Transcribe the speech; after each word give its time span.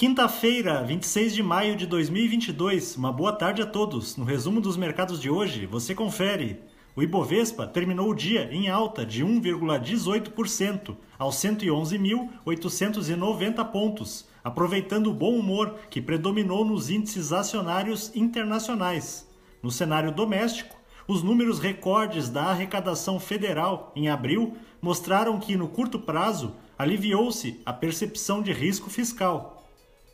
Quinta-feira, 0.00 0.82
26 0.82 1.34
de 1.34 1.42
maio 1.42 1.76
de 1.76 1.86
2022. 1.86 2.96
Uma 2.96 3.12
boa 3.12 3.34
tarde 3.34 3.60
a 3.60 3.66
todos. 3.66 4.16
No 4.16 4.24
resumo 4.24 4.58
dos 4.58 4.74
mercados 4.74 5.20
de 5.20 5.28
hoje, 5.28 5.66
você 5.66 5.94
confere. 5.94 6.58
O 6.96 7.02
Ibovespa 7.02 7.66
terminou 7.66 8.08
o 8.08 8.14
dia 8.14 8.48
em 8.50 8.70
alta 8.70 9.04
de 9.04 9.22
1,18% 9.22 10.96
aos 11.18 11.36
111.890 11.36 13.62
pontos, 13.70 14.26
aproveitando 14.42 15.08
o 15.08 15.14
bom 15.14 15.34
humor 15.34 15.74
que 15.90 16.00
predominou 16.00 16.64
nos 16.64 16.88
índices 16.88 17.30
acionários 17.30 18.10
internacionais. 18.16 19.28
No 19.62 19.70
cenário 19.70 20.10
doméstico, 20.10 20.74
os 21.06 21.22
números 21.22 21.60
recordes 21.60 22.30
da 22.30 22.44
arrecadação 22.44 23.20
federal 23.20 23.92
em 23.94 24.08
abril 24.08 24.56
mostraram 24.80 25.38
que, 25.38 25.58
no 25.58 25.68
curto 25.68 25.98
prazo, 25.98 26.54
aliviou-se 26.78 27.60
a 27.66 27.72
percepção 27.74 28.40
de 28.40 28.50
risco 28.50 28.88
fiscal. 28.88 29.59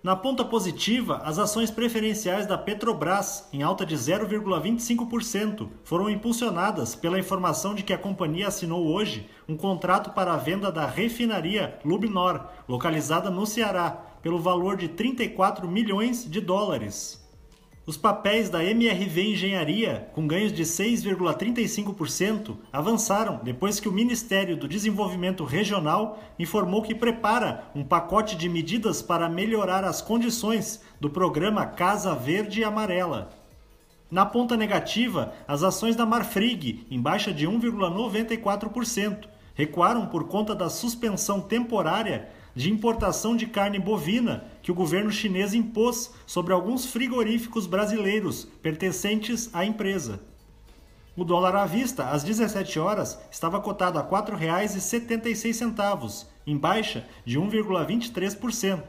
Na 0.00 0.14
ponta 0.14 0.44
positiva, 0.44 1.16
as 1.24 1.40
ações 1.40 1.72
preferenciais 1.72 2.46
da 2.46 2.56
Petrobras, 2.56 3.48
em 3.52 3.64
alta 3.64 3.84
de 3.84 3.96
0,25%, 3.96 5.68
foram 5.82 6.08
impulsionadas 6.08 6.94
pela 6.94 7.18
informação 7.18 7.74
de 7.74 7.82
que 7.82 7.92
a 7.92 7.98
companhia 7.98 8.46
assinou 8.46 8.86
hoje 8.86 9.28
um 9.48 9.56
contrato 9.56 10.10
para 10.10 10.32
a 10.32 10.36
venda 10.36 10.70
da 10.70 10.86
refinaria 10.86 11.80
Lubnor, 11.84 12.46
localizada 12.68 13.28
no 13.28 13.44
Ceará, 13.44 13.90
pelo 14.22 14.38
valor 14.38 14.76
de 14.76 14.86
34 14.86 15.66
milhões 15.66 16.24
de 16.30 16.40
dólares. 16.40 17.27
Os 17.88 17.96
papéis 17.96 18.50
da 18.50 18.62
MRV 18.62 19.30
Engenharia, 19.30 20.10
com 20.12 20.26
ganhos 20.26 20.52
de 20.52 20.62
6,35%, 20.62 22.54
avançaram 22.70 23.40
depois 23.42 23.80
que 23.80 23.88
o 23.88 23.92
Ministério 23.92 24.58
do 24.58 24.68
Desenvolvimento 24.68 25.42
Regional 25.42 26.22
informou 26.38 26.82
que 26.82 26.94
prepara 26.94 27.64
um 27.74 27.82
pacote 27.82 28.36
de 28.36 28.46
medidas 28.46 29.00
para 29.00 29.26
melhorar 29.26 29.84
as 29.84 30.02
condições 30.02 30.82
do 31.00 31.08
programa 31.08 31.64
Casa 31.64 32.14
Verde 32.14 32.60
e 32.60 32.64
Amarela. 32.64 33.30
Na 34.10 34.26
ponta 34.26 34.54
negativa, 34.54 35.32
as 35.48 35.62
ações 35.62 35.96
da 35.96 36.04
Marfrig, 36.04 36.86
em 36.90 37.00
baixa 37.00 37.32
de 37.32 37.48
1,94%, 37.48 39.26
recuaram 39.54 40.04
por 40.08 40.24
conta 40.24 40.54
da 40.54 40.68
suspensão 40.68 41.40
temporária 41.40 42.28
de 42.58 42.70
importação 42.72 43.36
de 43.36 43.46
carne 43.46 43.78
bovina 43.78 44.44
que 44.60 44.72
o 44.72 44.74
governo 44.74 45.12
chinês 45.12 45.54
impôs 45.54 46.12
sobre 46.26 46.52
alguns 46.52 46.86
frigoríficos 46.86 47.68
brasileiros 47.68 48.48
pertencentes 48.60 49.48
à 49.52 49.64
empresa. 49.64 50.18
O 51.16 51.22
dólar 51.22 51.54
à 51.54 51.64
vista, 51.64 52.10
às 52.10 52.24
17 52.24 52.80
horas, 52.80 53.16
estava 53.30 53.60
cotado 53.60 53.96
a 53.96 54.02
R$ 54.02 54.08
4,76, 54.08 56.26
em 56.44 56.56
baixa 56.56 57.06
de 57.24 57.38
1,23%. 57.38 58.82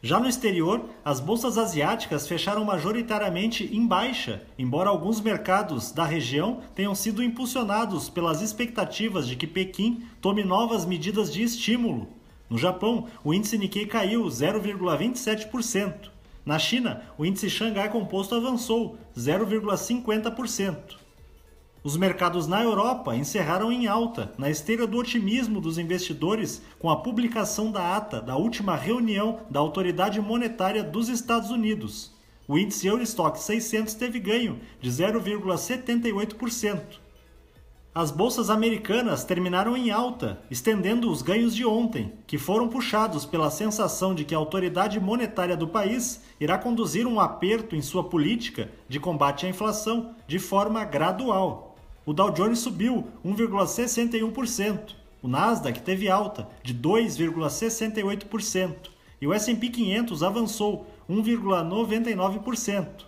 Já 0.00 0.18
no 0.18 0.26
exterior, 0.26 0.88
as 1.04 1.20
bolsas 1.20 1.58
asiáticas 1.58 2.26
fecharam 2.26 2.64
majoritariamente 2.64 3.68
em 3.70 3.86
baixa, 3.86 4.44
embora 4.58 4.88
alguns 4.88 5.20
mercados 5.20 5.92
da 5.92 6.06
região 6.06 6.62
tenham 6.74 6.94
sido 6.94 7.22
impulsionados 7.22 8.08
pelas 8.08 8.40
expectativas 8.40 9.28
de 9.28 9.36
que 9.36 9.46
Pequim 9.46 10.06
tome 10.22 10.42
novas 10.42 10.86
medidas 10.86 11.30
de 11.30 11.42
estímulo 11.42 12.16
no 12.48 12.56
Japão, 12.56 13.06
o 13.22 13.34
índice 13.34 13.58
Nikkei 13.58 13.86
caiu 13.86 14.24
0,27%. 14.24 16.10
Na 16.44 16.58
China, 16.58 17.02
o 17.18 17.26
índice 17.26 17.50
Xangai 17.50 17.90
Composto 17.90 18.34
avançou 18.34 18.96
0,50%. 19.16 20.96
Os 21.84 21.96
mercados 21.96 22.46
na 22.46 22.62
Europa 22.62 23.14
encerraram 23.14 23.70
em 23.70 23.86
alta, 23.86 24.32
na 24.36 24.50
esteira 24.50 24.86
do 24.86 24.96
otimismo 24.98 25.60
dos 25.60 25.78
investidores 25.78 26.60
com 26.78 26.90
a 26.90 26.96
publicação 26.96 27.70
da 27.70 27.96
ata 27.96 28.20
da 28.20 28.36
última 28.36 28.74
reunião 28.76 29.40
da 29.48 29.60
Autoridade 29.60 30.20
Monetária 30.20 30.82
dos 30.82 31.08
Estados 31.08 31.50
Unidos. 31.50 32.12
O 32.48 32.58
índice 32.58 32.86
Eurostock 32.86 33.38
600 33.38 33.94
teve 33.94 34.18
ganho 34.18 34.58
de 34.80 34.90
0,78%. 34.90 36.80
As 37.98 38.10
bolsas 38.12 38.48
americanas 38.48 39.24
terminaram 39.24 39.76
em 39.76 39.90
alta, 39.90 40.40
estendendo 40.48 41.10
os 41.10 41.20
ganhos 41.20 41.52
de 41.52 41.66
ontem, 41.66 42.12
que 42.28 42.38
foram 42.38 42.68
puxados 42.68 43.24
pela 43.24 43.50
sensação 43.50 44.14
de 44.14 44.24
que 44.24 44.36
a 44.36 44.38
autoridade 44.38 45.00
monetária 45.00 45.56
do 45.56 45.66
país 45.66 46.22
irá 46.38 46.56
conduzir 46.56 47.08
um 47.08 47.18
aperto 47.18 47.74
em 47.74 47.82
sua 47.82 48.04
política 48.04 48.70
de 48.88 49.00
combate 49.00 49.46
à 49.46 49.48
inflação 49.48 50.14
de 50.28 50.38
forma 50.38 50.84
gradual. 50.84 51.76
O 52.06 52.12
Dow 52.12 52.30
Jones 52.30 52.60
subiu 52.60 53.04
1,61%, 53.26 54.94
o 55.20 55.26
Nasdaq 55.26 55.80
teve 55.80 56.08
alta 56.08 56.48
de 56.62 56.72
2,68% 56.72 58.90
e 59.20 59.26
o 59.26 59.34
S&P 59.34 59.70
500 59.70 60.22
avançou 60.22 60.86
1,99%. 61.10 63.07